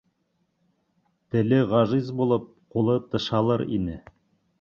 Теле 1.35 1.59
ғажиз 1.73 2.09
булып, 2.21 2.47
ҡулы 2.77 2.97
тышалыр 3.13 3.65
ине. 3.79 3.99